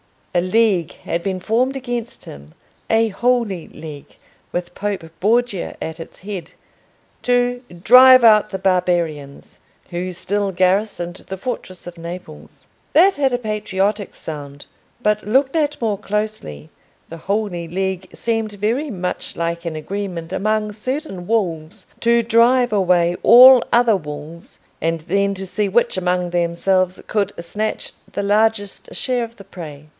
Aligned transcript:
A 0.33 0.41
league 0.41 0.93
had 0.93 1.21
been 1.23 1.41
formed 1.41 1.75
against 1.75 2.23
him—a 2.23 3.09
Holy 3.09 3.67
League, 3.67 4.15
with 4.53 4.73
Pope 4.73 5.03
Borgia 5.19 5.75
at 5.83 5.99
its 5.99 6.19
head—to 6.19 7.61
"drive 7.83 8.23
out 8.23 8.49
the 8.49 8.57
barbarians," 8.57 9.59
who 9.89 10.13
still 10.13 10.53
garrisoned 10.53 11.17
the 11.27 11.37
fortress 11.37 11.85
of 11.85 11.97
Naples. 11.97 12.65
That 12.93 13.17
had 13.17 13.33
a 13.33 13.37
patriotic 13.37 14.15
sound; 14.15 14.65
but, 15.03 15.27
looked 15.27 15.55
at 15.57 15.79
more 15.81 15.97
closely, 15.97 16.69
the 17.09 17.17
Holy 17.17 17.67
League 17.67 18.07
seemed 18.13 18.53
very 18.53 18.89
much 18.89 19.35
like 19.35 19.65
an 19.65 19.75
agreement 19.75 20.31
among 20.31 20.71
certain 20.71 21.27
wolves 21.27 21.87
to 21.99 22.23
drive 22.23 22.71
away 22.71 23.17
all 23.21 23.61
other 23.71 23.97
wolves, 23.97 24.59
and 24.81 25.01
then 25.01 25.33
to 25.35 25.45
see 25.45 25.67
which 25.67 25.97
among 25.97 26.29
themselves 26.29 26.99
could 27.05 27.33
snatch 27.43 27.91
the 28.13 28.23
largest 28.23 28.95
share 28.95 29.25
of 29.25 29.35
the 29.35 29.43
prey. 29.43 29.89